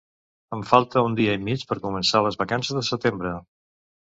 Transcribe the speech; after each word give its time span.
Em 0.55 0.63
falta 0.69 1.03
un 1.09 1.17
dia 1.19 1.35
i 1.39 1.43
mig 1.49 1.65
per 1.73 1.79
començar 1.85 2.25
les 2.29 2.41
vacances 2.43 2.79
de 2.79 2.85
setembre 2.89 3.35